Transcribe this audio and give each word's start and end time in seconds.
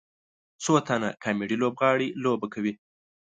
څو 0.63 0.73
تنه 0.87 1.09
کامیډي 1.23 1.57
لوبغاړي 1.63 2.07
لوبه 2.23 2.47
کوي. 2.53 2.73